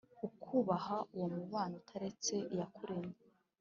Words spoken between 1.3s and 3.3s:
mubano utaretse iyakuremye